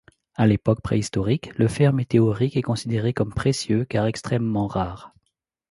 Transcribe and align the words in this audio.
À 0.33 0.47
l'époque 0.47 0.81
préhistorique, 0.81 1.55
le 1.59 1.67
fer 1.67 1.93
météorique 1.93 2.57
est 2.57 2.63
considéré 2.63 3.13
comme 3.13 3.35
précieux, 3.35 3.85
car 3.85 4.07
extrêmement 4.07 4.65
rare. 4.65 5.13